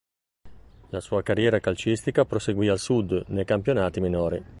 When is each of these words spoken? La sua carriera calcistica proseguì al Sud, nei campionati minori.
La 0.89 0.99
sua 0.99 1.21
carriera 1.21 1.59
calcistica 1.59 2.25
proseguì 2.25 2.67
al 2.69 2.79
Sud, 2.79 3.25
nei 3.27 3.45
campionati 3.45 3.99
minori. 4.01 4.43